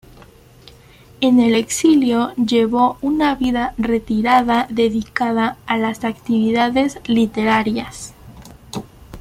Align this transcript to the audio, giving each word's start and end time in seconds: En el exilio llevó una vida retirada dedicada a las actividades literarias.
En 1.19 1.39
el 1.39 1.53
exilio 1.53 2.33
llevó 2.33 2.97
una 3.03 3.35
vida 3.35 3.75
retirada 3.77 4.65
dedicada 4.71 5.59
a 5.67 5.77
las 5.77 6.03
actividades 6.03 6.97
literarias. 7.07 8.15